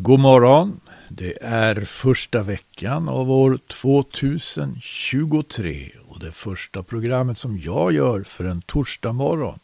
God 0.00 0.20
morgon. 0.20 0.80
Det 1.08 1.42
är 1.42 1.84
första 1.84 2.42
veckan 2.42 3.08
av 3.08 3.30
år 3.30 3.58
2023 3.66 5.90
och 6.08 6.20
det 6.20 6.32
första 6.32 6.82
programmet 6.82 7.38
som 7.38 7.58
jag 7.58 7.92
gör 7.92 8.22
för 8.22 8.44
en 8.44 8.62
torsdag 8.62 9.12
morgon. 9.12 9.58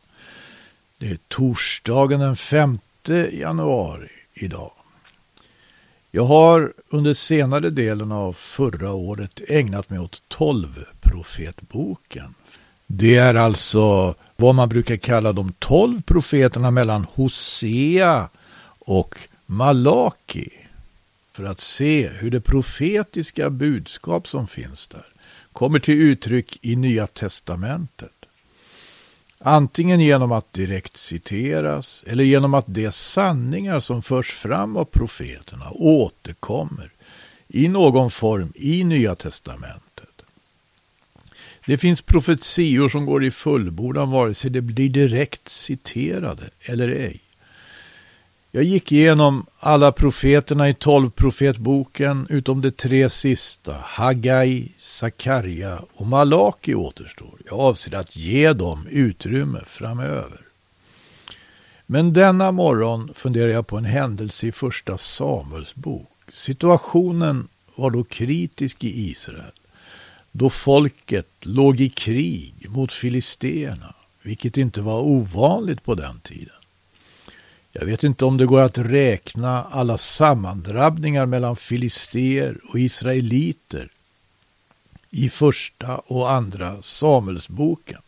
Det 0.98 1.10
är 1.10 1.18
torsdagen 1.28 2.20
den 2.20 2.36
5 2.36 2.78
januari 3.32 4.08
idag. 4.34 4.70
Jag 6.10 6.24
har 6.24 6.72
under 6.88 7.14
senare 7.14 7.70
delen 7.70 8.12
av 8.12 8.32
förra 8.32 8.92
året 8.92 9.40
ägnat 9.48 9.90
mig 9.90 9.98
åt 9.98 10.22
12 10.28 10.84
profetboken. 11.00 12.34
Det 12.86 13.16
är 13.16 13.34
alltså 13.34 14.14
vad 14.36 14.54
man 14.54 14.68
brukar 14.68 14.96
kalla 14.96 15.32
de 15.32 15.52
12 15.58 16.02
profeterna 16.02 16.70
mellan 16.70 17.06
Hosea 17.14 18.28
och 18.78 19.28
Malaki 19.46 20.50
för 21.32 21.44
att 21.44 21.60
se 21.60 22.08
hur 22.08 22.30
det 22.30 22.40
profetiska 22.40 23.50
budskap 23.50 24.28
som 24.28 24.46
finns 24.46 24.86
där 24.86 25.06
kommer 25.52 25.78
till 25.78 25.94
uttryck 25.94 26.58
i 26.62 26.76
Nya 26.76 27.06
testamentet. 27.06 28.10
Antingen 29.38 30.00
genom 30.00 30.32
att 30.32 30.52
direkt 30.52 30.96
citeras 30.96 32.04
eller 32.06 32.24
genom 32.24 32.54
att 32.54 32.64
de 32.68 32.92
sanningar 32.92 33.80
som 33.80 34.02
förs 34.02 34.30
fram 34.30 34.76
av 34.76 34.84
profeterna 34.84 35.70
återkommer 35.70 36.90
i 37.48 37.68
någon 37.68 38.10
form 38.10 38.52
i 38.54 38.84
Nya 38.84 39.14
testamentet. 39.14 40.22
Det 41.66 41.78
finns 41.78 42.02
profetior 42.02 42.88
som 42.88 43.06
går 43.06 43.24
i 43.24 43.30
fullbordan 43.30 44.10
vare 44.10 44.34
sig 44.34 44.50
de 44.50 44.60
blir 44.60 44.88
direkt 44.88 45.48
citerade 45.48 46.50
eller 46.60 46.88
ej. 46.88 47.20
Jag 48.56 48.64
gick 48.64 48.92
igenom 48.92 49.46
alla 49.58 49.92
profeterna 49.92 50.68
i 50.68 50.74
tolvprofetboken 50.74 52.26
utom 52.30 52.60
de 52.60 52.70
tre 52.70 53.10
sista. 53.10 53.76
Hagai, 53.82 54.72
Sakarja 54.78 55.78
och 55.94 56.06
Malaki 56.06 56.74
återstår. 56.74 57.38
Jag 57.46 57.60
avser 57.60 57.94
att 57.94 58.16
ge 58.16 58.52
dem 58.52 58.86
utrymme 58.90 59.60
framöver. 59.66 60.40
Men 61.86 62.12
denna 62.12 62.52
morgon 62.52 63.10
funderar 63.14 63.48
jag 63.48 63.66
på 63.66 63.76
en 63.76 63.84
händelse 63.84 64.46
i 64.46 64.52
första 64.52 64.98
Samuels 64.98 65.74
bok. 65.74 66.10
Situationen 66.32 67.48
var 67.74 67.90
då 67.90 68.04
kritisk 68.04 68.84
i 68.84 69.10
Israel. 69.10 69.52
Då 70.32 70.50
folket 70.50 71.28
låg 71.40 71.80
i 71.80 71.88
krig 71.90 72.54
mot 72.68 72.92
filisterna, 72.92 73.94
vilket 74.22 74.56
inte 74.56 74.80
var 74.80 75.00
ovanligt 75.00 75.84
på 75.84 75.94
den 75.94 76.20
tiden. 76.20 76.54
Jag 77.76 77.86
vet 77.86 78.04
inte 78.04 78.24
om 78.24 78.36
det 78.36 78.46
går 78.46 78.60
att 78.60 78.78
räkna 78.78 79.64
alla 79.64 79.98
sammandrabbningar 79.98 81.26
mellan 81.26 81.56
filister 81.56 82.56
och 82.68 82.78
israeliter 82.78 83.88
i 85.10 85.28
första 85.28 85.96
och 85.96 86.32
andra 86.32 86.82
Samuelsboken. 86.82 88.00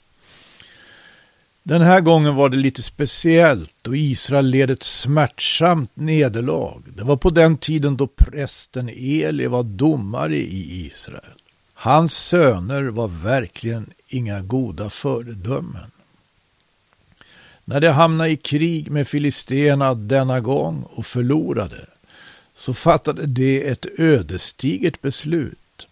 Den 1.62 1.82
här 1.82 2.00
gången 2.00 2.34
var 2.34 2.48
det 2.48 2.56
lite 2.56 2.82
speciellt 2.82 3.86
och 3.86 3.96
Israel 3.96 4.46
led 4.46 4.70
ett 4.70 4.82
smärtsamt 4.82 5.90
nederlag. 5.94 6.82
Det 6.96 7.04
var 7.04 7.16
på 7.16 7.30
den 7.30 7.58
tiden 7.58 7.96
då 7.96 8.06
prästen 8.06 8.88
Eli 8.88 9.46
var 9.46 9.62
domare 9.62 10.36
i 10.36 10.86
Israel. 10.86 11.40
Hans 11.74 12.14
söner 12.14 12.82
var 12.82 13.08
verkligen 13.08 13.90
inga 14.08 14.40
goda 14.40 14.90
föredömen. 14.90 15.90
När 17.68 17.80
de 17.80 17.88
hamnade 17.88 18.30
i 18.30 18.36
krig 18.36 18.90
med 18.90 19.08
filisterna 19.08 19.94
denna 19.94 20.40
gång 20.40 20.82
och 20.82 21.06
förlorade, 21.06 21.86
så 22.54 22.74
fattade 22.74 23.26
de 23.26 23.68
ett 23.68 23.86
ödesdigert 23.98 25.00
beslut. 25.00 25.86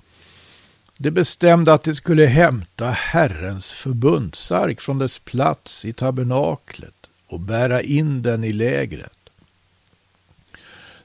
De 0.98 1.11
bestämde 1.11 1.72
att 1.72 1.84
de 1.84 1.94
skulle 1.94 2.27
hämta 2.27 2.91
Herrens 2.91 3.72
förbundsark 3.72 4.81
från 4.81 4.98
dess 4.98 5.19
plats 5.19 5.84
i 5.84 5.93
tabernaklet 5.93 7.06
och 7.26 7.41
bära 7.41 7.82
in 7.82 8.22
den 8.22 8.44
i 8.44 8.53
lägret. 8.53 9.19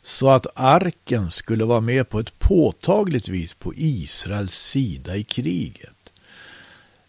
Så 0.02 0.30
att 0.30 0.48
arken 0.54 1.32
skulle 1.32 1.66
vara 1.66 1.82
med 1.82 2.10
på 2.10 2.20
ett 2.20 2.40
påtagligt 2.40 3.28
vis 3.28 3.54
på 3.54 3.74
Israels 3.76 4.56
sida 4.56 5.16
i 5.16 5.24
kriget. 5.24 5.99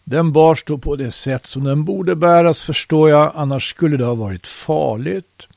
Den 0.04 0.32
bars 0.32 0.64
då 0.64 0.78
på 0.78 0.96
det 0.96 1.10
sätt 1.10 1.46
som 1.46 1.64
den 1.64 1.84
borde 1.84 2.16
bäras 2.16 2.62
förstår 2.62 3.10
jag, 3.10 3.32
annars 3.34 3.70
skulle 3.70 3.96
det 3.96 4.04
ha 4.04 4.14
varit 4.14 4.46
farligt. 4.46 5.48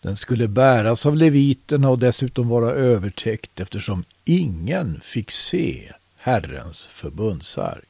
Den 0.00 0.16
skulle 0.16 0.48
bäras 0.48 1.06
av 1.06 1.16
leviterna 1.16 1.90
och 1.90 1.98
dessutom 1.98 2.48
vara 2.48 2.70
övertäckt 2.70 3.60
eftersom 3.60 4.04
ingen 4.24 5.00
fick 5.00 5.30
se 5.30 5.92
Herrens 6.16 6.84
förbundsark. 6.84 7.84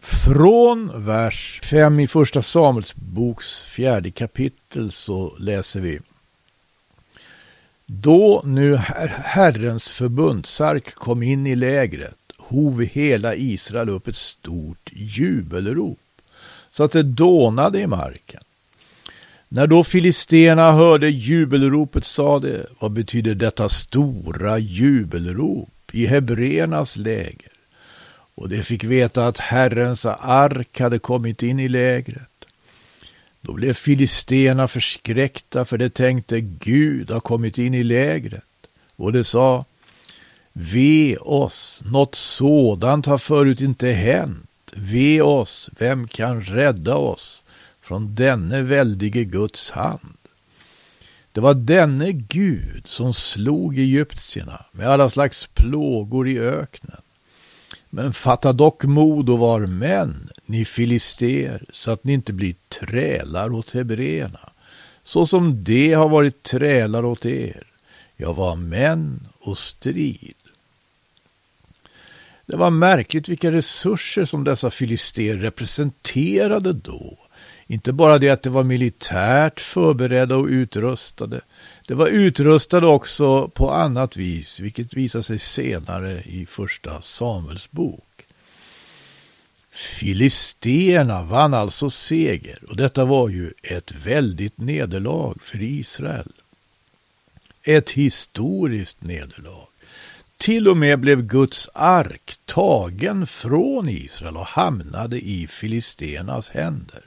Från 0.00 1.04
vers 1.06 1.60
5 1.64 2.00
i 2.00 2.06
första 2.06 2.42
Samuels 2.42 2.94
boks 2.94 3.62
fjärde 3.62 4.10
kapitel 4.10 4.92
så 4.92 5.36
läser 5.38 5.80
vi 5.80 6.00
Då 7.86 8.42
nu 8.44 8.76
Herrens 8.76 9.88
förbundsark 9.88 10.94
kom 10.94 11.22
in 11.22 11.46
i 11.46 11.54
lägret 11.56 12.23
hov 12.48 12.82
hela 12.82 13.34
Israel 13.34 13.88
upp 13.88 14.08
ett 14.08 14.16
stort 14.16 14.90
jubelrop, 14.92 15.98
så 16.72 16.84
att 16.84 16.92
det 16.92 17.02
dånade 17.02 17.80
i 17.80 17.86
marken. 17.86 18.40
När 19.48 19.66
då 19.66 19.84
filisterna 19.84 20.72
hörde 20.72 21.08
jubelropet 21.10 22.04
sade 22.04 22.52
de, 22.52 22.66
vad 22.78 22.90
betyder 22.90 23.34
detta 23.34 23.68
stora 23.68 24.58
jubelrop 24.58 25.70
i 25.92 26.06
hebreernas 26.06 26.96
läger? 26.96 27.52
Och 28.34 28.48
de 28.48 28.62
fick 28.62 28.84
veta 28.84 29.26
att 29.26 29.38
Herrens 29.38 30.06
ark 30.06 30.80
hade 30.80 30.98
kommit 30.98 31.42
in 31.42 31.60
i 31.60 31.68
lägret. 31.68 32.44
Då 33.40 33.52
blev 33.52 33.74
filisterna 33.74 34.68
förskräckta, 34.68 35.64
för 35.64 35.78
de 35.78 35.90
tänkte 35.90 36.40
Gud 36.40 37.10
har 37.10 37.20
kommit 37.20 37.58
in 37.58 37.74
i 37.74 37.84
lägret. 37.84 38.44
Och 38.96 39.12
de 39.12 39.24
sa, 39.24 39.64
Ve 40.56 41.16
oss, 41.16 41.82
något 41.84 42.14
sådant 42.14 43.06
har 43.06 43.18
förut 43.18 43.60
inte 43.60 43.88
hänt. 43.88 44.72
Ve 44.72 45.22
oss, 45.22 45.70
vem 45.78 46.08
kan 46.08 46.42
rädda 46.42 46.96
oss 46.96 47.42
från 47.80 48.14
denne 48.14 48.62
väldige 48.62 49.24
Guds 49.24 49.70
hand? 49.70 50.16
Det 51.32 51.40
var 51.40 51.54
denne 51.54 52.12
Gud 52.12 52.86
som 52.86 53.14
slog 53.14 53.78
egyptierna 53.78 54.64
med 54.72 54.88
alla 54.88 55.10
slags 55.10 55.46
plågor 55.46 56.28
i 56.28 56.38
öknen. 56.38 57.00
Men 57.90 58.12
fatta 58.12 58.52
dock 58.52 58.84
mod 58.84 59.30
och 59.30 59.38
var 59.38 59.60
män, 59.60 60.30
ni 60.46 60.64
filister, 60.64 61.64
så 61.72 61.90
att 61.90 62.04
ni 62.04 62.12
inte 62.12 62.32
blir 62.32 62.54
trälar 62.68 63.52
åt 63.52 63.70
hebreerna, 63.70 64.52
så 65.02 65.26
som 65.26 65.64
de 65.64 65.92
har 65.92 66.08
varit 66.08 66.42
trälar 66.42 67.04
åt 67.04 67.26
er. 67.26 67.66
Jag 68.16 68.34
var 68.34 68.56
män 68.56 69.26
och 69.40 69.58
strid. 69.58 70.34
Det 72.46 72.56
var 72.56 72.70
märkligt 72.70 73.28
vilka 73.28 73.52
resurser 73.52 74.24
som 74.24 74.44
dessa 74.44 74.70
filister 74.70 75.36
representerade 75.36 76.72
då. 76.72 77.18
Inte 77.66 77.92
bara 77.92 78.18
det 78.18 78.28
att 78.28 78.42
de 78.42 78.50
var 78.50 78.64
militärt 78.64 79.60
förberedda 79.60 80.36
och 80.36 80.46
utrustade. 80.46 81.40
De 81.86 81.94
var 81.94 82.06
utrustade 82.06 82.86
också 82.86 83.48
på 83.48 83.70
annat 83.70 84.16
vis, 84.16 84.60
vilket 84.60 84.94
visar 84.94 85.22
sig 85.22 85.38
senare 85.38 86.22
i 86.22 86.46
första 86.46 87.02
Samuels 87.02 87.70
bok. 87.70 88.26
Filisterna 89.70 91.22
vann 91.22 91.54
alltså 91.54 91.90
seger 91.90 92.58
och 92.68 92.76
detta 92.76 93.04
var 93.04 93.28
ju 93.28 93.52
ett 93.62 93.92
väldigt 93.92 94.58
nederlag 94.58 95.34
för 95.40 95.62
Israel. 95.62 96.32
Ett 97.62 97.90
historiskt 97.90 99.02
nederlag. 99.02 99.68
Till 100.44 100.68
och 100.68 100.76
med 100.76 101.00
blev 101.00 101.22
Guds 101.22 101.68
ark 101.74 102.36
tagen 102.44 103.26
från 103.26 103.88
Israel 103.88 104.36
och 104.36 104.46
hamnade 104.46 105.20
i 105.20 105.46
filisternas 105.46 106.50
händer. 106.50 107.02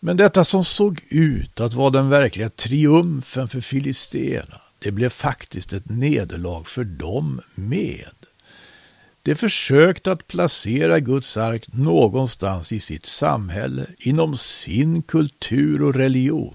Men 0.00 0.16
detta 0.16 0.44
som 0.44 0.64
såg 0.64 1.00
ut 1.08 1.60
att 1.60 1.74
vara 1.74 1.90
den 1.90 2.08
verkliga 2.08 2.50
triumfen 2.50 3.48
för 3.48 3.60
filisterna, 3.60 4.60
det 4.78 4.90
blev 4.90 5.08
faktiskt 5.08 5.72
ett 5.72 5.90
nederlag 5.90 6.64
för 6.64 6.84
dem 6.84 7.40
med. 7.54 8.14
De 9.22 9.34
försökte 9.34 10.12
att 10.12 10.26
placera 10.26 11.00
Guds 11.00 11.36
ark 11.36 11.64
någonstans 11.72 12.72
i 12.72 12.80
sitt 12.80 13.06
samhälle, 13.06 13.86
inom 13.98 14.36
sin 14.36 15.02
kultur 15.02 15.82
och 15.82 15.94
religion. 15.94 16.54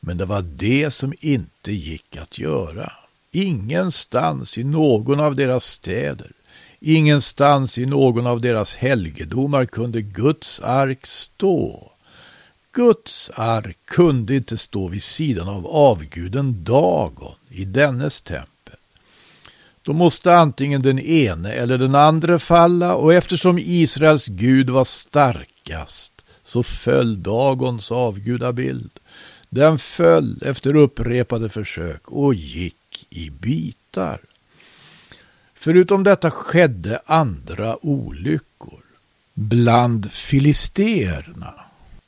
Men 0.00 0.18
det 0.18 0.24
var 0.24 0.42
det 0.42 0.90
som 0.90 1.14
inte 1.20 1.72
gick 1.72 2.16
att 2.16 2.38
göra. 2.38 2.92
Ingenstans 3.34 4.58
i 4.58 4.64
någon 4.64 5.20
av 5.20 5.36
deras 5.36 5.64
städer, 5.64 6.30
ingenstans 6.80 7.78
i 7.78 7.86
någon 7.86 8.26
av 8.26 8.40
deras 8.40 8.76
helgedomar 8.76 9.66
kunde 9.66 10.02
Guds 10.02 10.60
ark 10.60 11.06
stå. 11.06 11.92
Guds 12.72 13.30
ark 13.34 13.78
kunde 13.84 14.34
inte 14.34 14.58
stå 14.58 14.88
vid 14.88 15.02
sidan 15.02 15.48
av 15.48 15.66
avguden 15.66 16.64
Dagon 16.64 17.34
i 17.48 17.64
dennes 17.64 18.22
tempel. 18.22 18.76
Då 19.82 19.92
måste 19.92 20.34
antingen 20.34 20.82
den 20.82 20.98
ene 20.98 21.52
eller 21.52 21.78
den 21.78 21.94
andra 21.94 22.38
falla 22.38 22.94
och 22.94 23.14
eftersom 23.14 23.58
Israels 23.58 24.26
Gud 24.26 24.70
var 24.70 24.84
starkast 24.84 26.12
så 26.42 26.62
föll 26.62 27.22
Dagons 27.22 27.92
avgudabild. 27.92 28.90
Den 29.50 29.78
föll 29.78 30.42
efter 30.42 30.76
upprepade 30.76 31.48
försök 31.48 32.08
och 32.08 32.34
gick 32.34 32.76
i 33.10 33.30
bitar. 33.30 34.20
Förutom 35.54 36.04
detta 36.04 36.30
skedde 36.30 37.00
andra 37.06 37.86
olyckor. 37.86 38.82
Bland 39.34 40.12
filisterna. 40.12 41.54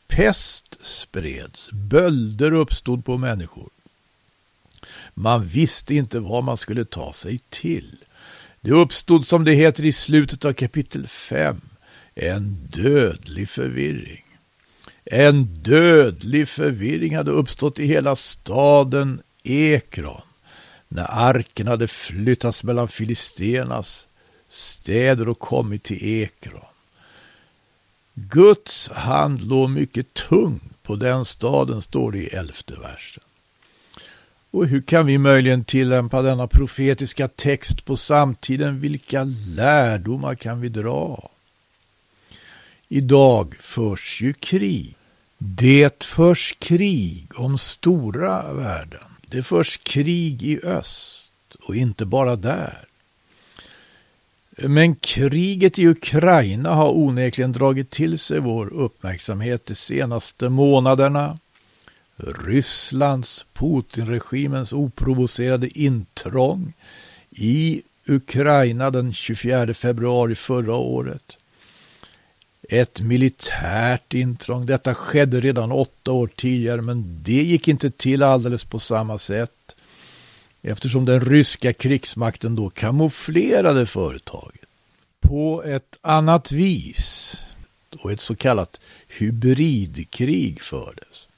Pest 0.07 0.77
spreds, 0.81 1.71
bölder 1.73 2.53
uppstod 2.53 3.05
på 3.05 3.19
människor. 3.19 3.69
Man 5.15 5.45
visste 5.45 5.95
inte 5.95 6.21
vad 6.21 6.45
man 6.45 6.57
skulle 6.57 6.85
ta 6.85 7.13
sig 7.13 7.41
till. 7.49 7.97
Det 8.61 8.71
uppstod, 8.71 9.27
som 9.27 9.45
det 9.45 9.53
heter 9.53 9.85
i 9.85 9.93
slutet 9.93 10.45
av 10.45 10.53
kapitel 10.53 11.07
5, 11.07 11.61
en 12.15 12.69
dödlig 12.71 13.49
förvirring. 13.49 14.25
En 15.05 15.45
dödlig 15.63 16.49
förvirring 16.49 17.17
hade 17.17 17.31
uppstått 17.31 17.79
i 17.79 17.87
hela 17.87 18.17
staden 18.17 19.23
Ekron 19.43 20.23
när 20.89 21.07
arken 21.11 21.67
hade 21.67 21.89
flyttats 21.89 22.65
mellan 22.65 22.89
filisternas 22.89 24.07
städer 24.49 25.29
och 25.29 25.39
kommit 25.39 25.83
till 25.83 26.05
Ekron. 26.05 26.65
Guds 28.15 28.89
hand 28.89 29.43
låg 29.43 29.71
mycket 29.71 30.15
tung 30.15 30.61
på 30.83 30.97
den 30.97 31.25
staden, 31.25 31.83
står 31.83 32.13
det 32.13 32.19
i 32.19 32.27
elfte 32.27 32.75
versen. 32.75 33.23
Och 34.51 34.67
hur 34.67 34.81
kan 34.81 35.07
vi 35.07 35.19
möjligen 35.19 35.65
tillämpa 35.65 36.23
denna 36.23 36.47
profetiska 36.47 37.29
text 37.29 37.85
på 37.85 37.97
samtiden? 37.97 38.81
Vilka 38.81 39.25
lärdomar 39.57 40.35
kan 40.35 40.61
vi 40.61 40.69
dra? 40.69 41.31
Idag 42.89 43.55
förs 43.59 44.21
ju 44.21 44.33
krig. 44.33 44.97
Det 45.39 46.05
förs 46.05 46.57
krig 46.59 47.27
om 47.35 47.59
stora 47.59 48.53
värden. 48.53 49.14
Det 49.35 49.43
förs 49.43 49.77
krig 49.77 50.43
i 50.43 50.61
öst 50.65 51.55
och 51.61 51.77
inte 51.77 52.07
bara 52.07 52.37
där. 52.37 52.79
Men 54.51 54.97
kriget 54.97 55.79
i 55.79 55.87
Ukraina 55.87 56.75
har 56.75 56.97
onekligen 56.97 57.53
dragit 57.53 57.91
till 57.91 58.19
sig 58.19 58.41
vår 58.41 58.73
uppmärksamhet 58.73 59.67
de 59.67 59.75
senaste 59.75 60.49
månaderna. 60.49 61.39
Rysslands, 62.17 63.47
Putinregimens 63.53 64.73
oprovocerade 64.73 65.79
intrång 65.79 66.73
i 67.31 67.83
Ukraina 68.07 68.91
den 68.91 69.13
24 69.13 69.75
februari 69.75 70.35
förra 70.35 70.75
året. 70.75 71.37
Ett 72.69 73.01
militärt 73.01 74.15
intrång. 74.15 74.67
Detta 74.67 74.95
skedde 74.95 75.41
redan 75.41 75.73
åtta 75.73 76.13
år 76.13 76.31
tidigare 76.37 76.81
men 76.81 77.23
det 77.23 77.43
gick 77.43 77.69
inte 77.69 77.91
till 77.91 78.23
alldeles 78.23 78.65
på 78.65 78.79
samma 78.79 79.19
sätt 79.19 79.77
eftersom 80.63 81.05
den 81.05 81.21
ryska 81.21 81.73
krigsmakten 81.73 82.57
då 82.57 82.71
kamouflerade 82.71 83.87
företaget 83.87 84.69
på 85.21 85.63
ett 85.65 85.99
annat 86.01 86.53
vis 86.53 87.37
och 87.99 88.13
ett 88.13 88.21
så 88.21 88.37
kallat 88.37 88.81
hybridkrig 89.09 90.63
fördes. 90.63 91.29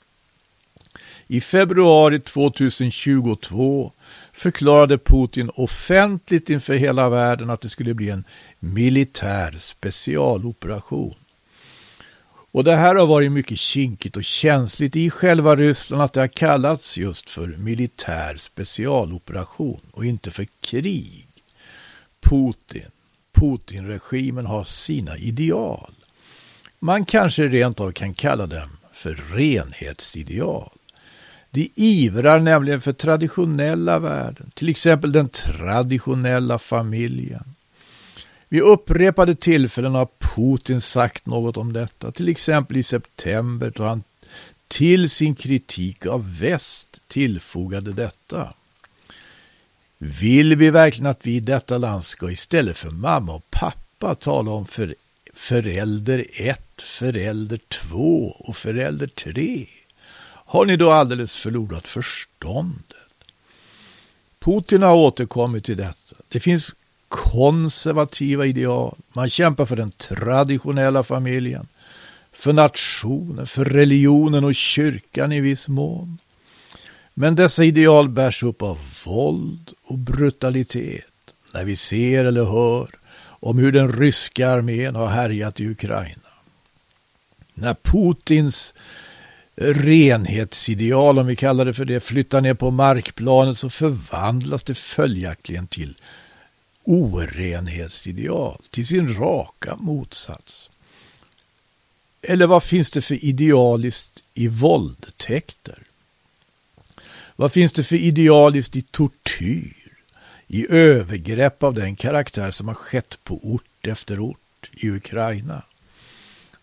I 1.29 1.41
februari 1.41 2.21
2022 2.21 3.93
förklarade 4.33 4.99
Putin 4.99 5.51
offentligt 5.55 6.51
inför 6.51 6.75
hela 6.75 7.09
världen 7.09 7.51
att 7.51 7.61
det 7.61 7.69
skulle 7.69 7.95
bli 7.95 8.11
en 8.11 8.25
militär 8.59 9.55
specialoperation. 9.59 11.15
Och 12.51 12.65
det 12.65 12.77
här 12.77 12.95
har 12.95 13.07
varit 13.07 13.33
mycket 13.33 13.59
kinkigt 13.59 14.17
och 14.17 14.25
känsligt 14.25 14.97
i 14.97 15.11
själva 15.11 15.57
Ryssland 15.57 16.03
att 16.03 16.13
det 16.13 16.21
har 16.21 16.29
kallats 16.29 16.99
just 16.99 17.31
för 17.31 17.47
militär 17.47 18.37
specialoperation 18.37 19.81
och 19.91 20.05
inte 20.05 20.31
för 20.31 20.47
krig. 20.61 21.29
Putin, 22.21 22.91
Putin-regimen 23.33 24.47
har 24.47 24.65
sina 24.65 25.17
ideal. 25.17 25.95
Man 26.79 27.05
kanske 27.05 27.49
rent 27.49 27.81
av 27.81 27.93
kan 27.93 28.15
kalla 28.15 28.47
dem 28.47 28.69
för 28.93 29.15
renhetsideal. 29.15 30.76
De 31.57 31.71
ivrar 31.75 32.41
nämligen 32.41 32.81
för 32.81 32.93
traditionella 32.93 33.99
värden, 33.99 34.51
till 34.55 34.69
exempel 34.69 35.13
den 35.13 35.29
traditionella 35.29 36.59
familjen. 36.59 37.45
Vid 38.49 38.63
upprepade 38.63 39.35
tillfällen 39.35 39.95
har 39.95 40.09
Putin 40.19 40.81
sagt 40.81 41.27
något 41.27 41.57
om 41.57 41.73
detta, 41.73 42.13
till 42.13 42.29
exempel 42.29 42.77
i 42.77 42.83
september 42.83 43.73
då 43.77 43.85
han 43.85 44.03
till 44.69 45.11
sin 45.11 45.35
kritik 45.35 46.07
av 46.07 46.39
väst 46.39 47.01
tillfogade 47.09 47.93
detta. 47.93 48.53
Vill 49.99 50.57
vi 50.57 50.71
verkligen 50.71 51.11
att 51.11 51.27
vi 51.27 51.37
i 51.37 51.41
detta 51.41 51.79
land 51.79 52.05
ska 52.05 52.31
istället 52.31 52.79
för 52.79 52.91
mamma 52.91 53.35
och 53.35 53.51
pappa 53.51 54.15
tala 54.15 54.51
om 54.51 54.67
för 54.67 54.95
förälder 55.35 56.25
1, 56.33 56.61
förälder 56.79 57.61
2 57.69 58.37
och 58.39 58.57
förälder 58.57 59.07
3? 59.07 59.67
Har 60.49 60.67
ni 60.67 60.77
då 60.77 60.91
alldeles 60.91 61.43
förlorat 61.43 61.89
förståndet? 61.89 62.97
Putin 64.39 64.83
har 64.83 64.95
återkommit 64.95 65.65
till 65.65 65.77
detta. 65.77 66.17
Det 66.29 66.41
finns 66.41 66.75
konservativa 67.09 68.47
ideal. 68.47 68.97
Man 69.13 69.31
kämpar 69.31 69.67
för 69.67 69.77
den 69.77 69.91
traditionella 69.91 71.03
familjen, 71.03 71.69
för 72.33 72.53
nationen, 72.53 73.47
för 73.47 73.65
religionen 73.65 74.45
och 74.45 74.55
kyrkan 74.55 75.33
i 75.33 75.41
viss 75.41 75.69
mån. 75.69 76.19
Men 77.15 77.35
dessa 77.35 77.65
ideal 77.65 78.09
bärs 78.09 78.43
upp 78.43 78.63
av 78.63 78.79
våld 79.07 79.73
och 79.85 79.99
brutalitet 79.99 81.05
när 81.53 81.65
vi 81.65 81.77
ser 81.77 82.25
eller 82.25 82.45
hör 82.45 82.89
om 83.19 83.59
hur 83.59 83.73
den 83.73 83.93
ryska 83.93 84.51
armén 84.51 84.95
har 84.95 85.07
härjat 85.07 85.61
i 85.61 85.69
Ukraina. 85.69 86.31
När 87.55 87.75
Putins 87.75 88.75
renhetsideal, 89.57 91.19
om 91.19 91.27
vi 91.27 91.37
kallar 91.37 91.65
det 91.65 91.75
för 91.75 91.85
det, 91.85 92.01
flyttar 92.01 92.41
ner 92.41 92.55
på 92.55 92.71
markplanet 92.71 93.59
så 93.59 93.71
förvandlas 93.71 94.63
det 94.63 94.79
följaktligen 94.79 95.67
till 95.67 95.97
orenhetsideal, 96.85 98.61
till 98.71 98.87
sin 98.87 99.15
raka 99.15 99.77
motsats. 99.77 100.71
Eller 102.23 102.47
vad 102.47 102.63
finns 102.63 102.91
det 102.91 103.03
för 103.03 103.25
idealiskt 103.25 104.23
i 104.35 104.49
våldtäkter? 104.49 105.83
Vad 107.37 107.53
finns 107.53 107.73
det 107.73 107.85
för 107.85 107.97
idealiskt 107.97 108.77
i 108.77 108.83
tortyr? 108.83 109.73
I 110.47 110.73
övergrepp 110.73 111.63
av 111.63 111.75
den 111.75 111.97
karaktär 111.97 112.51
som 112.51 112.69
har 112.69 112.75
skett 112.75 113.19
på 113.25 113.35
ort 113.43 113.87
efter 113.87 114.21
ort 114.21 114.71
i 114.73 114.91
Ukraina? 114.91 115.63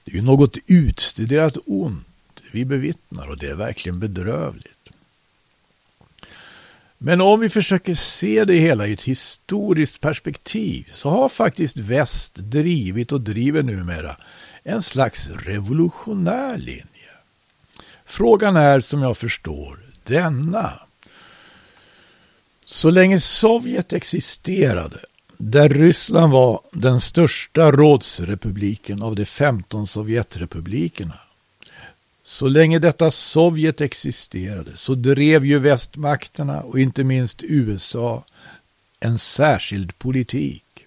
Det 0.03 0.11
är 0.11 0.15
ju 0.15 0.21
något 0.21 0.57
utstuderat 0.67 1.57
ont 1.65 2.07
vi 2.55 2.65
bevittnar 2.65 3.29
och 3.29 3.37
det 3.37 3.47
är 3.47 3.55
verkligen 3.55 3.99
bedrövligt. 3.99 4.89
Men 6.97 7.21
om 7.21 7.39
vi 7.39 7.49
försöker 7.49 7.95
se 7.95 8.45
det 8.45 8.53
hela 8.53 8.87
i 8.87 8.93
ett 8.93 9.01
historiskt 9.01 10.01
perspektiv 10.01 10.87
så 10.91 11.09
har 11.09 11.29
faktiskt 11.29 11.77
väst 11.77 12.35
drivit 12.35 13.11
och 13.11 13.21
driver 13.21 13.63
numera 13.63 14.17
en 14.63 14.81
slags 14.81 15.29
revolutionär 15.29 16.57
linje. 16.57 16.83
Frågan 18.05 18.55
är 18.55 18.81
som 18.81 19.01
jag 19.01 19.17
förstår 19.17 19.79
denna. 20.03 20.73
Så 22.65 22.89
länge 22.89 23.19
Sovjet 23.19 23.93
existerade, 23.93 24.99
där 25.37 25.69
Ryssland 25.69 26.33
var 26.33 26.61
den 26.71 27.01
största 27.01 27.71
rådsrepubliken 27.71 29.01
av 29.01 29.15
de 29.15 29.25
15 29.25 29.87
Sovjetrepublikerna, 29.87 31.19
så 32.23 32.47
länge 32.47 32.79
detta 32.79 33.11
Sovjet 33.11 33.81
existerade 33.81 34.71
så 34.75 34.95
drev 34.95 35.45
ju 35.45 35.59
västmakterna 35.59 36.61
och 36.61 36.79
inte 36.79 37.03
minst 37.03 37.43
USA 37.43 38.23
en 38.99 39.19
särskild 39.19 39.97
politik. 39.97 40.85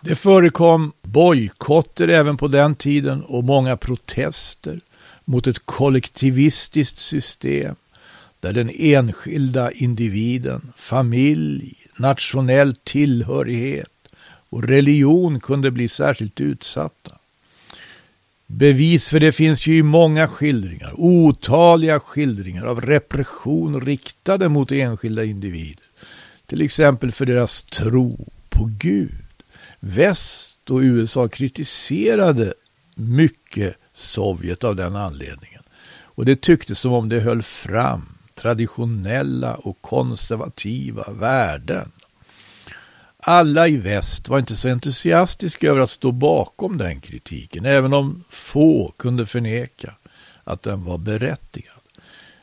Det 0.00 0.16
förekom 0.16 0.92
bojkotter 1.02 2.08
även 2.08 2.36
på 2.36 2.48
den 2.48 2.74
tiden 2.74 3.22
och 3.22 3.44
många 3.44 3.76
protester 3.76 4.80
mot 5.24 5.46
ett 5.46 5.58
kollektivistiskt 5.66 6.98
system 7.00 7.76
där 8.40 8.52
den 8.52 8.70
enskilda 8.74 9.70
individen, 9.70 10.72
familj, 10.76 11.74
nationell 11.96 12.76
tillhörighet 12.76 13.92
och 14.50 14.62
religion 14.62 15.40
kunde 15.40 15.70
bli 15.70 15.88
särskilt 15.88 16.40
utsatta. 16.40 17.17
Bevis 18.58 19.08
för 19.08 19.20
det 19.20 19.32
finns 19.32 19.66
ju 19.66 19.78
i 19.78 19.82
många 19.82 20.28
skildringar, 20.28 20.92
otaliga 20.96 22.00
skildringar 22.00 22.64
av 22.64 22.80
repression 22.80 23.80
riktade 23.80 24.48
mot 24.48 24.72
enskilda 24.72 25.24
individer. 25.24 25.84
Till 26.46 26.62
exempel 26.62 27.12
för 27.12 27.26
deras 27.26 27.62
tro 27.62 28.28
på 28.48 28.70
Gud. 28.78 29.14
Väst 29.80 30.70
och 30.70 30.78
USA 30.78 31.28
kritiserade 31.28 32.54
mycket 32.94 33.76
Sovjet 33.92 34.64
av 34.64 34.76
den 34.76 34.96
anledningen. 34.96 35.62
Och 36.00 36.24
det 36.24 36.40
tycktes 36.40 36.78
som 36.78 36.92
om 36.92 37.08
det 37.08 37.20
höll 37.20 37.42
fram 37.42 38.02
traditionella 38.34 39.54
och 39.54 39.82
konservativa 39.82 41.04
värden. 41.12 41.92
Alla 43.30 43.68
i 43.68 43.76
väst 43.76 44.28
var 44.28 44.38
inte 44.38 44.56
så 44.56 44.68
entusiastiska 44.68 45.70
över 45.70 45.80
att 45.80 45.90
stå 45.90 46.12
bakom 46.12 46.76
den 46.78 47.00
kritiken, 47.00 47.66
även 47.66 47.92
om 47.92 48.24
få 48.28 48.94
kunde 48.96 49.26
förneka 49.26 49.94
att 50.44 50.62
den 50.62 50.84
var 50.84 50.98
berättigad. 50.98 51.74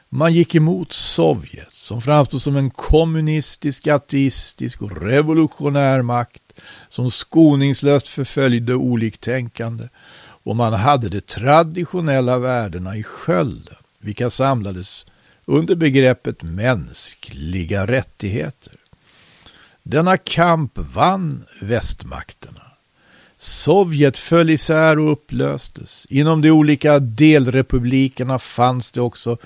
Man 0.09 0.33
gick 0.33 0.55
emot 0.55 0.93
Sovjet, 0.93 1.73
som 1.73 2.01
framstod 2.01 2.41
som 2.41 2.55
en 2.55 2.69
kommunistisk, 2.69 3.87
ateistisk 3.87 4.81
och 4.81 5.01
revolutionär 5.01 6.01
makt 6.01 6.59
som 6.89 7.11
skoningslöst 7.11 8.07
förföljde 8.07 8.75
oliktänkande 8.75 9.87
och 10.19 10.55
man 10.55 10.73
hade 10.73 11.09
de 11.09 11.21
traditionella 11.21 12.39
värdena 12.39 12.97
i 12.97 13.03
skölden, 13.03 13.77
vilka 13.99 14.29
samlades 14.29 15.05
under 15.45 15.75
begreppet 15.75 16.43
mänskliga 16.43 17.87
rättigheter. 17.87 18.73
Denna 19.87 20.17
kamp 20.17 20.71
vann 20.75 21.45
västmakterna. 21.61 22.61
Sovjet 23.37 24.17
föll 24.17 24.49
isär 24.49 24.99
och 24.99 25.11
upplöstes. 25.11 26.05
Inom 26.09 26.41
de 26.41 26.51
olika 26.51 26.99
delrepublikerna 26.99 28.39
fanns 28.39 28.91
det 28.91 29.01
också 29.01 29.37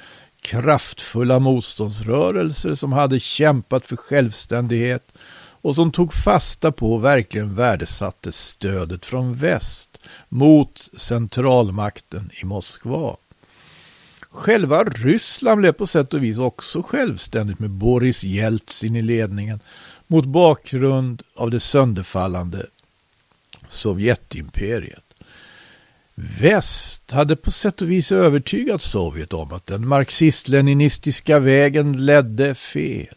kraftfulla 0.42 1.40
motståndsrörelser 1.40 2.76
som 2.76 2.94
hade 2.94 3.20
kämpat 3.20 3.86
för 3.86 3.96
självständighet 3.96 5.12
och 5.62 5.76
som 5.76 5.92
tog 5.92 6.14
fasta 6.14 6.72
på 6.72 6.94
och 6.94 7.04
verkligen 7.04 7.56
värdesatte 7.56 8.32
stödet 8.32 9.06
från 9.06 9.34
väst 9.34 10.00
mot 10.30 10.90
centralmakten 10.98 12.30
i 12.42 12.46
Moskva. 12.46 13.16
Själva 14.32 14.84
Ryssland 14.84 15.62
blev 15.62 15.72
på 15.72 15.88
sätt 15.88 16.14
och 16.14 16.24
vis 16.24 16.38
också 16.38 16.82
självständigt 16.82 17.60
med 17.60 17.70
Boris 17.70 18.24
Jeltsin 18.24 18.96
i 18.96 19.02
ledningen 19.02 19.60
mot 20.12 20.26
bakgrund 20.26 21.22
av 21.36 21.52
det 21.52 21.60
sönderfallande 21.60 22.66
Sovjetimperiet. 23.68 25.04
Väst 26.16 27.12
hade 27.12 27.36
på 27.36 27.52
sätt 27.52 27.82
och 27.82 27.92
vis 27.92 28.12
övertygat 28.12 28.82
Sovjet 28.82 29.34
om 29.34 29.54
att 29.54 29.66
den 29.66 29.88
marxist-leninistiska 29.88 31.40
vägen 31.40 32.06
ledde 32.06 32.56
fel 32.56 33.16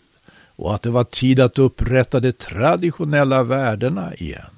och 0.57 0.75
att 0.75 0.83
det 0.83 0.91
var 0.91 1.05
tid 1.05 1.41
att 1.41 1.59
upprätta 1.59 2.21
de 2.21 2.33
traditionella 2.33 3.43
värdena 3.43 4.15
igen. 4.15 4.51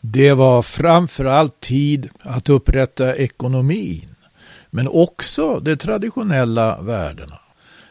Det 0.00 0.32
var 0.32 0.62
framför 0.62 1.24
allt 1.24 1.60
tid 1.60 2.08
att 2.20 2.48
upprätta 2.48 3.16
ekonomin, 3.16 4.14
men 4.70 4.88
också 4.88 5.60
de 5.60 5.76
traditionella 5.76 6.80
värdena. 6.80 7.40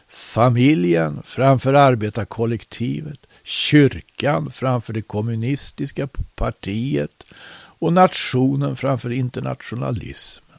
Familjen 0.08 1.22
framför 1.24 1.74
arbetarkollektivet, 1.74 3.26
kyrkan 3.50 4.50
framför 4.50 4.92
det 4.92 5.02
kommunistiska 5.02 6.08
partiet 6.34 7.24
och 7.52 7.92
nationen 7.92 8.76
framför 8.76 9.12
internationalismen. 9.12 10.58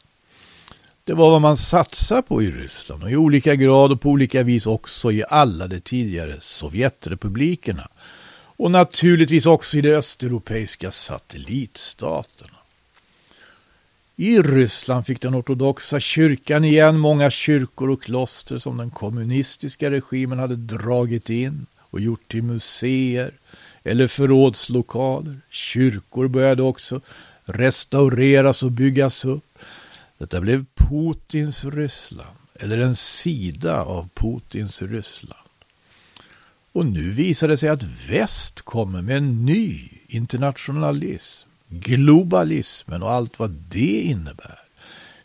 Det 1.04 1.14
var 1.14 1.32
vad 1.32 1.42
man 1.42 1.58
satsade 1.58 2.22
på 2.22 2.44
i 2.44 2.52
Ryssland 2.52 3.04
och 3.04 3.12
i 3.12 3.16
olika 3.16 3.56
grad 3.56 3.92
och 3.92 4.02
på 4.02 4.10
olika 4.10 4.44
vis 4.44 4.66
också 4.66 5.12
i 5.12 5.24
alla 5.30 5.68
de 5.68 5.80
tidigare 5.80 6.38
Sovjetrepublikerna 6.40 7.88
och 8.34 8.72
naturligtvis 8.72 9.46
också 9.46 9.78
i 9.78 9.82
de 9.82 9.94
östeuropeiska 9.94 10.92
satellitstaterna. 10.92 12.58
I 14.16 14.42
Ryssland 14.42 15.06
fick 15.06 15.22
den 15.22 15.36
ortodoxa 15.36 16.00
kyrkan 16.00 16.64
igen 16.64 17.00
många 17.00 17.30
kyrkor 17.32 17.90
och 17.90 18.04
kloster 18.04 18.58
som 18.58 18.78
den 18.78 18.90
kommunistiska 18.90 19.92
regimen 19.92 20.40
hade 20.40 20.56
dragit 20.56 21.30
in 21.30 21.66
och 21.92 22.00
gjort 22.00 22.32
till 22.32 22.44
museer 22.44 23.32
eller 23.84 24.08
förrådslokaler. 24.08 25.38
Kyrkor 25.50 26.28
började 26.28 26.64
också 26.64 27.02
restaureras 27.46 28.64
och 28.64 28.72
byggas 28.72 29.26
upp. 29.26 29.60
Detta 30.18 30.42
blev 30.42 30.66
Putins 30.76 31.66
Ryssland, 31.66 32.38
eller 32.60 32.78
en 32.78 32.96
sida 32.96 33.82
av 33.82 34.10
Putins 34.14 34.82
Ryssland. 34.82 35.48
Och 36.72 36.86
nu 36.86 37.12
visar 37.12 37.48
det 37.48 37.58
sig 37.58 37.70
att 37.70 37.84
väst 37.84 38.62
kommer 38.62 39.02
med 39.02 39.18
en 39.18 39.46
ny 39.46 39.90
internationalism, 40.08 41.50
globalismen 41.68 43.04
och 43.04 43.12
allt 43.12 43.40
vad 43.40 43.52
det 43.52 44.02
innebär. 44.02 44.60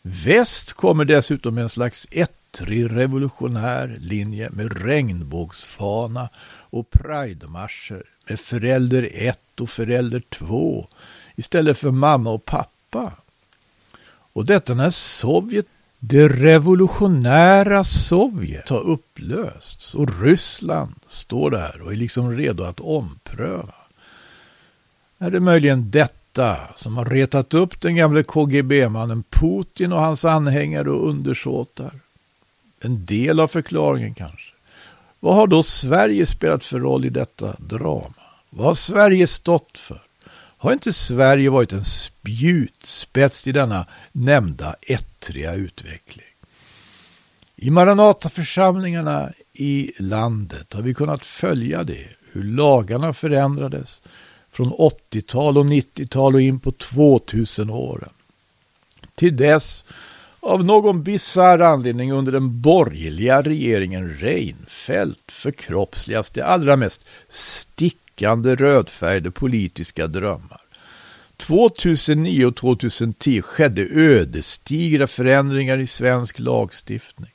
Väst 0.03 0.73
kommer 0.73 1.05
dessutom 1.05 1.55
med 1.55 1.63
en 1.63 1.69
slags 1.69 2.07
ett 2.11 2.46
antirevolutionär 2.61 3.99
linje 4.01 4.51
med 4.53 4.85
regnbågsfana 4.85 6.29
och 6.71 6.91
pridemarscher 6.91 8.03
med 8.29 8.41
förälder 8.41 9.09
ett 9.13 9.61
och 9.61 9.71
förälder 9.71 10.23
två 10.29 10.87
istället 11.37 11.79
för 11.79 11.91
mamma 11.91 12.31
och 12.31 12.45
pappa. 12.45 13.13
Och 14.33 14.47
detta 14.47 14.75
när 14.75 14.91
Sovjet, 14.91 15.67
det 15.99 16.29
revolutionära 16.29 17.85
Sovjet, 17.85 18.69
har 18.69 18.81
upplösts 18.81 19.95
och 19.95 20.23
Ryssland 20.23 20.95
står 21.07 21.51
där 21.51 21.83
och 21.83 21.93
är 21.93 21.97
liksom 21.97 22.37
redo 22.37 22.65
att 22.65 22.81
ompröva. 22.81 23.75
Är 25.19 25.31
det 25.31 25.41
möjligen 25.41 25.91
detta 25.91 26.59
som 26.75 26.97
har 26.97 27.05
retat 27.05 27.55
upp 27.55 27.81
den 27.81 27.97
gamle 27.97 28.23
KGB-mannen 28.23 29.25
Putin 29.31 29.93
och 29.93 30.01
hans 30.01 30.25
anhängare 30.25 30.91
och 30.91 31.09
undersåtar? 31.09 32.06
En 32.81 33.07
del 33.07 33.41
av 33.41 33.49
förklaringen 33.49 34.15
kanske. 34.15 34.53
Vad 35.21 35.35
har 35.35 35.47
då 35.47 35.63
Sverige 35.63 36.27
spelat 36.27 36.65
för 36.65 36.81
roll 36.81 37.05
i 37.05 37.11
detta 37.11 37.57
drama? 37.59 38.15
Vad 38.51 38.67
har 38.67 38.75
Sverige 38.75 39.27
stått 39.27 39.79
för? 39.79 40.03
Har 40.59 40.73
inte 40.73 40.93
Sverige 40.93 41.51
varit 41.51 41.73
en 41.73 41.85
spjutspets 41.85 43.47
i 43.47 43.53
denna 43.53 43.87
nämnda 44.13 44.77
ettriga 44.83 45.55
utveckling? 45.55 46.27
I 47.57 47.71
Maranataförsamlingarna 47.71 49.33
i 49.53 49.93
landet 49.99 50.73
har 50.73 50.83
vi 50.83 50.95
kunnat 50.95 51.27
följa 51.27 51.85
det, 51.85 52.09
hur 52.33 52.43
lagarna 52.43 53.13
förändrades 53.13 54.03
från 54.51 54.73
80-tal 54.73 55.59
och 55.59 55.67
90-tal 55.67 56.35
och 56.35 56.41
in 56.41 56.61
på 56.61 56.71
2000-åren. 56.71 58.11
Till 59.15 59.37
dess 59.37 59.85
av 60.47 60.65
någon 60.65 61.03
bizarr 61.03 61.59
anledning 61.59 62.13
under 62.13 62.33
den 62.33 62.61
borgerliga 62.61 63.43
regeringen 63.43 64.09
Reinfeldt 64.09 65.33
förkroppsligas 65.33 66.31
det 66.31 66.43
allra 66.43 66.77
mest 66.77 67.07
stickande 67.29 68.55
rödfärgade 68.55 69.31
politiska 69.31 70.07
drömmar. 70.07 70.61
2009 71.37 72.47
och 72.47 72.57
2010 72.57 73.43
skedde 73.43 73.83
ödesdigra 73.83 75.07
förändringar 75.07 75.79
i 75.79 75.87
svensk 75.87 76.39
lagstiftning. 76.39 77.31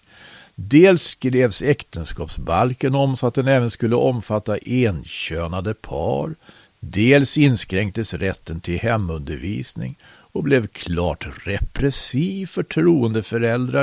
Dels 0.56 1.04
skrevs 1.04 1.62
äktenskapsbalken 1.62 2.96
om 2.96 3.18
så 3.18 3.28
att 3.28 3.36
den 3.36 3.48
även 3.48 3.72
skulle 3.72 3.96
omfatta 3.96 4.58
enkönade 4.66 5.74
par. 5.74 6.36
Dels 6.80 7.38
inskränktes 7.38 8.14
rätten 8.14 8.60
till 8.60 8.80
hemundervisning 8.80 9.96
och 10.32 10.44
blev 10.44 10.68
klart 10.68 11.28
repressiv 11.48 12.46
för 12.46 12.64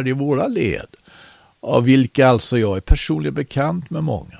i 0.09 0.12
våra 0.12 0.47
led, 0.47 0.97
av 1.61 1.85
vilka 1.85 2.28
alltså 2.28 2.59
jag 2.59 2.76
är 2.76 2.81
personligen 2.81 3.35
bekant 3.35 3.90
med 3.90 4.05
många. 4.05 4.38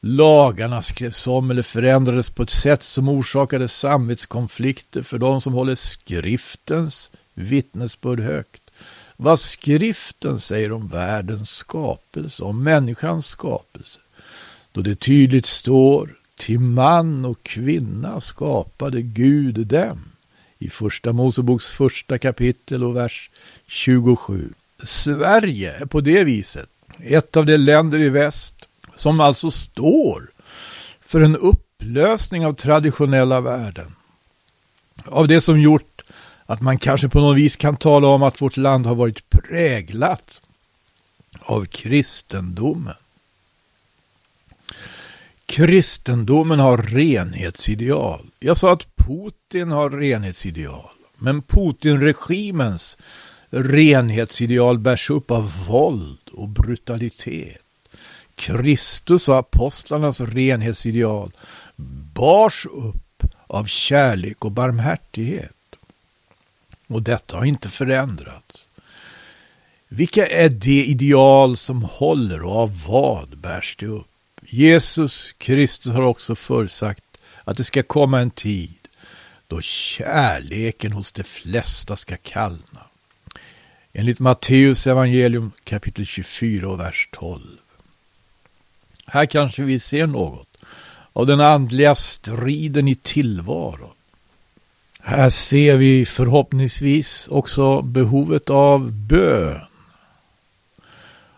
Lagarna 0.00 0.82
skrevs 0.82 1.26
om 1.26 1.50
eller 1.50 1.62
förändrades 1.62 2.30
på 2.30 2.42
ett 2.42 2.50
sätt 2.50 2.82
som 2.82 3.08
orsakade 3.08 3.68
samvetskonflikter 3.68 5.02
för 5.02 5.18
de 5.18 5.40
som 5.40 5.52
håller 5.52 5.74
skriftens 5.74 7.10
vittnesbörd 7.34 8.20
högt. 8.20 8.62
Vad 9.16 9.40
skriften 9.40 10.40
säger 10.40 10.72
om 10.72 10.88
världens 10.88 11.50
skapelse, 11.50 12.42
om 12.42 12.62
människans 12.62 13.26
skapelse. 13.26 14.00
Då 14.72 14.80
det 14.80 14.94
tydligt 14.94 15.46
står 15.46 16.14
till 16.36 16.60
man 16.60 17.24
och 17.24 17.42
kvinna 17.42 18.20
skapade 18.20 19.02
Gud 19.02 19.66
dem 19.66 20.15
i 20.58 20.68
Första 20.68 21.12
Moseboks 21.12 21.66
första 21.66 22.18
kapitel 22.18 22.84
och 22.84 22.96
vers 22.96 23.30
27. 23.66 24.52
Sverige 24.82 25.72
är 25.72 25.86
på 25.86 26.00
det 26.00 26.24
viset 26.24 26.68
ett 26.98 27.36
av 27.36 27.46
de 27.46 27.56
länder 27.56 27.98
i 27.98 28.08
väst 28.08 28.54
som 28.94 29.20
alltså 29.20 29.50
står 29.50 30.30
för 31.00 31.20
en 31.20 31.36
upplösning 31.36 32.46
av 32.46 32.52
traditionella 32.52 33.40
värden. 33.40 33.94
Av 35.04 35.28
det 35.28 35.40
som 35.40 35.60
gjort 35.60 36.02
att 36.46 36.60
man 36.60 36.78
kanske 36.78 37.08
på 37.08 37.20
något 37.20 37.36
vis 37.36 37.56
kan 37.56 37.76
tala 37.76 38.06
om 38.06 38.22
att 38.22 38.42
vårt 38.42 38.56
land 38.56 38.86
har 38.86 38.94
varit 38.94 39.30
präglat 39.30 40.40
av 41.40 41.64
kristendomen. 41.64 42.94
Kristendomen 45.46 46.58
har 46.58 46.78
renhetsideal. 46.78 48.30
Jag 48.38 48.56
sa 48.56 48.72
att 48.72 48.96
Putin 48.96 49.70
har 49.70 49.90
renhetsideal. 49.90 50.90
Men 51.16 51.42
Putin-regimens 51.42 52.96
renhetsideal 53.50 54.78
bärs 54.78 55.10
upp 55.10 55.30
av 55.30 55.66
våld 55.68 56.28
och 56.32 56.48
brutalitet. 56.48 57.62
Kristus 58.34 59.28
och 59.28 59.38
apostlarnas 59.38 60.20
renhetsideal 60.20 61.32
bars 62.14 62.66
upp 62.66 63.22
av 63.46 63.64
kärlek 63.64 64.44
och 64.44 64.52
barmhärtighet. 64.52 65.52
Och 66.86 67.02
detta 67.02 67.36
har 67.36 67.44
inte 67.44 67.68
förändrats. 67.68 68.68
Vilka 69.88 70.26
är 70.26 70.48
de 70.48 70.84
ideal 70.84 71.56
som 71.56 71.82
håller 71.82 72.42
och 72.42 72.56
av 72.56 72.82
vad 72.86 73.38
bärs 73.38 73.76
det 73.78 73.86
upp? 73.86 74.15
Jesus 74.48 75.32
Kristus 75.38 75.92
har 75.92 76.02
också 76.02 76.34
förutsagt 76.34 77.04
att 77.44 77.56
det 77.56 77.64
ska 77.64 77.82
komma 77.82 78.20
en 78.20 78.30
tid 78.30 78.88
då 79.46 79.60
kärleken 79.60 80.92
hos 80.92 81.12
de 81.12 81.24
flesta 81.24 81.96
ska 81.96 82.16
kallna. 82.16 82.86
Enligt 83.92 84.18
Matteus 84.18 84.86
evangelium 84.86 85.52
kapitel 85.64 86.06
24 86.06 86.68
och 86.68 86.80
vers 86.80 87.08
12. 87.12 87.42
Här 89.06 89.26
kanske 89.26 89.62
vi 89.62 89.78
ser 89.78 90.06
något 90.06 90.48
av 91.12 91.26
den 91.26 91.40
andliga 91.40 91.94
striden 91.94 92.88
i 92.88 92.94
tillvaron. 92.94 93.90
Här 95.00 95.30
ser 95.30 95.76
vi 95.76 96.06
förhoppningsvis 96.06 97.28
också 97.28 97.82
behovet 97.82 98.50
av 98.50 98.92
bön. 98.92 99.65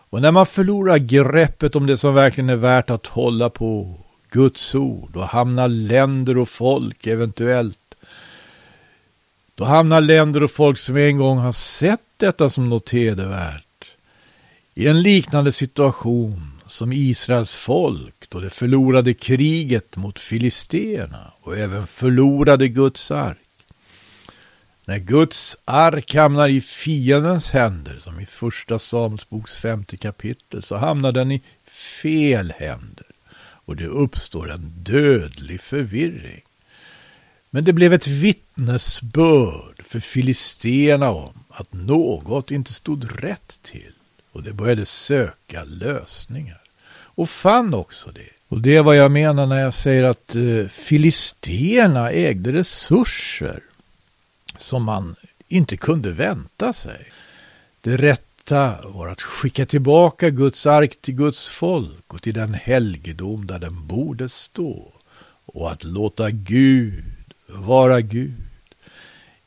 Och 0.09 0.21
när 0.21 0.31
man 0.31 0.45
förlorar 0.45 0.97
greppet 0.97 1.75
om 1.75 1.85
det 1.85 1.97
som 1.97 2.13
verkligen 2.13 2.49
är 2.49 2.55
värt 2.55 2.89
att 2.89 3.07
hålla 3.07 3.49
på, 3.49 3.95
Guds 4.29 4.75
ord, 4.75 5.09
då 5.13 5.21
hamnar 5.21 5.67
länder 5.67 6.37
och 6.37 6.49
folk 6.49 7.07
eventuellt 7.07 7.79
då 9.59 9.65
hamnar 9.65 10.01
länder 10.01 10.43
och 10.43 10.51
folk 10.51 10.79
som 10.79 10.97
en 10.97 11.17
gång 11.17 11.37
har 11.37 11.53
sett 11.53 12.01
detta 12.17 12.49
som 12.49 12.69
något 12.69 12.89
hedervärt 12.89 13.85
i 14.73 14.87
en 14.87 15.01
liknande 15.01 15.51
situation 15.51 16.61
som 16.67 16.93
Israels 16.93 17.53
folk 17.53 18.29
då 18.29 18.39
det 18.39 18.49
förlorade 18.49 19.13
kriget 19.13 19.95
mot 19.95 20.19
filisterna 20.19 21.33
och 21.41 21.57
även 21.57 21.87
förlorade 21.87 22.67
Guds 22.67 23.11
ark. 23.11 23.37
När 24.89 24.99
Guds 24.99 25.57
ark 25.65 26.15
hamnar 26.15 26.49
i 26.49 26.61
fiendens 26.61 27.51
händer, 27.51 27.99
som 27.99 28.19
i 28.19 28.25
första 28.25 28.79
Samuelsboks 28.79 29.61
femte 29.61 29.97
kapitel, 29.97 30.63
så 30.63 30.77
hamnar 30.77 31.11
den 31.11 31.31
i 31.31 31.41
fel 31.67 32.53
händer 32.57 33.05
och 33.65 33.75
det 33.75 33.85
uppstår 33.85 34.51
en 34.51 34.73
dödlig 34.77 35.61
förvirring. 35.61 36.41
Men 37.49 37.63
det 37.63 37.73
blev 37.73 37.93
ett 37.93 38.07
vittnesbörd 38.07 39.83
för 39.83 39.99
filisterna 39.99 41.09
om 41.09 41.33
att 41.49 41.73
något 41.73 42.51
inte 42.51 42.73
stod 42.73 43.23
rätt 43.23 43.59
till 43.61 43.93
och 44.31 44.43
de 44.43 44.51
började 44.51 44.85
söka 44.85 45.63
lösningar 45.63 46.61
och 46.91 47.29
fann 47.29 47.73
också 47.73 48.11
det. 48.11 48.29
Och 48.47 48.61
det 48.61 48.75
är 48.75 48.83
vad 48.83 48.95
jag 48.95 49.11
menar 49.11 49.45
när 49.45 49.59
jag 49.59 49.73
säger 49.73 50.03
att 50.03 50.35
eh, 50.35 50.67
filisterna 50.67 52.11
ägde 52.11 52.53
resurser 52.53 53.63
som 54.61 54.83
man 54.83 55.15
inte 55.47 55.77
kunde 55.77 56.11
vänta 56.11 56.73
sig. 56.73 57.11
Det 57.81 57.97
rätta 57.97 58.77
var 58.83 59.07
att 59.07 59.21
skicka 59.21 59.65
tillbaka 59.65 60.29
Guds 60.29 60.65
ark 60.65 61.01
till 61.01 61.15
Guds 61.15 61.47
folk 61.47 62.13
och 62.13 62.21
till 62.21 62.33
den 62.33 62.53
helgedom 62.53 63.47
där 63.47 63.59
den 63.59 63.87
borde 63.87 64.29
stå 64.29 64.93
och 65.45 65.71
att 65.71 65.83
låta 65.83 66.29
Gud 66.31 67.03
vara 67.47 68.01
Gud. 68.01 68.33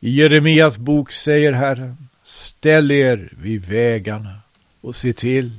I 0.01 0.11
Jeremias 0.11 0.79
bok 0.79 1.12
säger 1.12 1.53
Herren, 1.53 2.09
ställ 2.25 2.90
er 2.90 3.33
vid 3.38 3.64
vägarna 3.64 4.40
och 4.81 4.96
se 4.96 5.12
till 5.12 5.51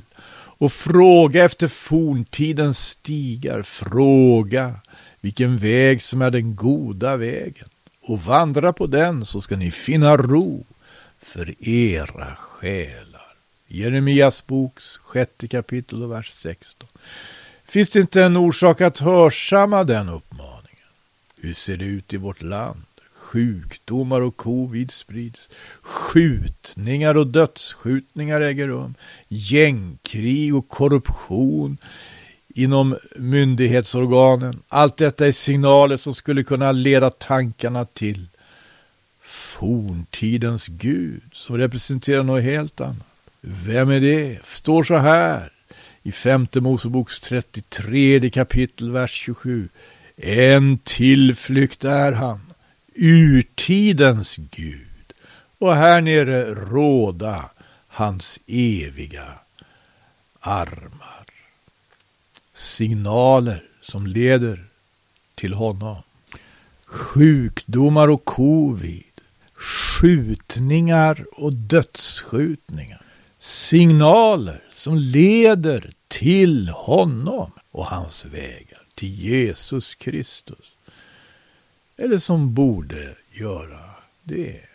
och 0.57 0.71
fråga 0.71 1.43
efter 1.43 1.67
forntidens 1.67 2.87
stigar, 2.87 3.61
fråga 3.61 4.75
vilken 5.21 5.57
väg 5.57 6.01
som 6.01 6.21
är 6.21 6.29
den 6.29 6.55
goda 6.55 7.17
vägen 7.17 7.67
och 8.03 8.21
vandra 8.21 8.73
på 8.73 8.87
den 8.87 9.25
så 9.25 9.41
ska 9.41 9.55
ni 9.55 9.71
finna 9.71 10.17
ro 10.17 10.65
för 11.19 11.67
era 11.69 12.35
själar. 12.35 13.35
Jeremias 13.67 14.47
boks 14.47 14.97
sjätte 14.97 15.47
kapitel 15.47 16.03
och 16.03 16.11
vers 16.11 16.35
16. 16.39 16.89
Finns 17.65 17.89
det 17.89 17.99
inte 17.99 18.23
en 18.23 18.37
orsak 18.37 18.81
att 18.81 18.99
hörsamma 18.99 19.83
den 19.83 20.09
uppmaningen? 20.09 20.63
Hur 21.37 21.53
ser 21.53 21.77
det 21.77 21.85
ut 21.85 22.13
i 22.13 22.17
vårt 22.17 22.41
land? 22.41 22.83
Sjukdomar 23.13 24.21
och 24.21 24.37
covid 24.37 24.91
sprids. 24.91 25.49
Skjutningar 25.81 27.17
och 27.17 27.27
dödsskjutningar 27.27 28.41
äger 28.41 28.67
rum. 28.67 28.95
Gängkrig 29.27 30.55
och 30.55 30.67
korruption 30.67 31.77
inom 32.53 32.97
myndighetsorganen. 33.15 34.61
Allt 34.67 34.97
detta 34.97 35.27
är 35.27 35.31
signaler 35.31 35.97
som 35.97 36.15
skulle 36.15 36.43
kunna 36.43 36.71
leda 36.71 37.09
tankarna 37.09 37.85
till 37.85 38.27
forntidens 39.21 40.67
Gud 40.67 41.21
som 41.31 41.57
representerar 41.57 42.23
något 42.23 42.43
helt 42.43 42.81
annat. 42.81 43.07
Vem 43.41 43.89
är 43.89 43.99
det? 43.99 44.39
Står 44.45 44.83
så 44.83 44.97
här 44.97 45.51
i 46.03 46.11
femte 46.11 46.61
Moseboks 46.61 47.19
33 47.19 48.29
kapitel, 48.29 48.91
vers 48.91 49.11
27. 49.11 49.69
En 50.17 50.77
tillflykt 50.77 51.83
är 51.83 52.11
han, 52.11 52.53
urtidens 52.95 54.35
Gud, 54.35 55.13
och 55.59 55.75
här 55.75 56.01
nere 56.01 56.45
råda 56.45 57.49
hans 57.87 58.39
eviga 58.47 59.33
armar. 60.39 61.22
Signaler 62.53 63.63
som 63.81 64.07
leder 64.07 64.65
till 65.35 65.53
honom. 65.53 65.95
Sjukdomar 66.85 68.07
och 68.07 68.25
covid, 68.25 69.03
skjutningar 69.53 71.25
och 71.31 71.53
dödsskjutningar. 71.53 73.01
Signaler 73.39 74.63
som 74.71 74.97
leder 74.97 75.91
till 76.07 76.69
honom 76.69 77.51
och 77.71 77.85
hans 77.85 78.25
vägar 78.25 78.81
till 78.95 79.19
Jesus 79.19 79.95
Kristus. 79.95 80.77
Eller 81.97 82.17
som 82.17 82.53
borde 82.53 83.15
göra 83.31 83.89
det. 84.23 84.72